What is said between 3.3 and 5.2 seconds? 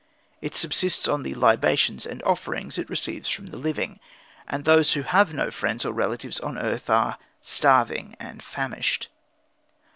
the living, and those who